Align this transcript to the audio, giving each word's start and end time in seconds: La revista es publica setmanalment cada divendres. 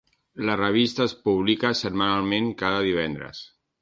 La 0.47 0.53
revista 0.61 1.03
es 1.05 1.13
publica 1.29 1.73
setmanalment 1.81 2.49
cada 2.63 2.81
divendres. 2.89 3.45